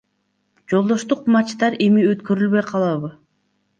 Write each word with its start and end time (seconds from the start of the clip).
Жолдоштук 0.73 1.21
матчтар 1.35 1.77
эми 1.89 2.07
өткөрүлбөй 2.15 2.67
калабы? 2.73 3.13